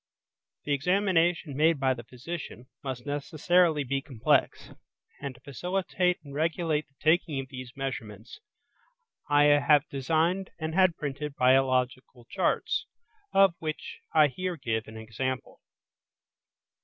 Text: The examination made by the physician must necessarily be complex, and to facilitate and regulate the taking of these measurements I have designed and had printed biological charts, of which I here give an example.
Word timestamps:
The 0.63 0.73
examination 0.73 1.55
made 1.55 1.79
by 1.79 1.93
the 1.93 2.03
physician 2.03 2.65
must 2.83 3.05
necessarily 3.05 3.83
be 3.83 4.01
complex, 4.01 4.71
and 5.21 5.35
to 5.35 5.41
facilitate 5.41 6.17
and 6.23 6.33
regulate 6.33 6.87
the 6.87 6.95
taking 6.99 7.39
of 7.39 7.49
these 7.49 7.73
measurements 7.75 8.39
I 9.29 9.43
have 9.43 9.87
designed 9.89 10.49
and 10.57 10.73
had 10.73 10.97
printed 10.97 11.35
biological 11.35 12.25
charts, 12.31 12.87
of 13.31 13.53
which 13.59 13.99
I 14.11 14.25
here 14.29 14.57
give 14.57 14.87
an 14.87 14.97
example. 14.97 15.61